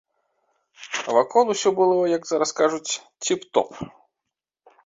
А 1.03 1.15
вакол 1.17 1.45
усё 1.55 1.69
было, 1.79 1.99
як 2.17 2.23
зараз 2.31 2.57
кажуць, 2.63 2.91
ціп-топ. 3.27 3.71